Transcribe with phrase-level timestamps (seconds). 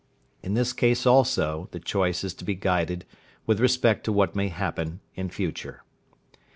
[0.41, 3.05] In this case also the choice is to be guided
[3.45, 5.83] with respect to what may happen in future.